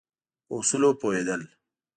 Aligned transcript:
په 0.45 0.53
اصولو 0.59 0.89
پوهېدل. 0.99 1.41